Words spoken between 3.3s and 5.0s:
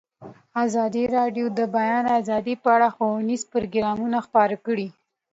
پروګرامونه خپاره کړي.